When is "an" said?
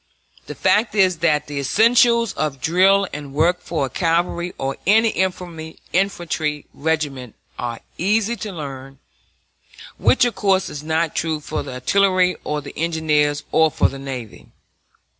4.87-5.05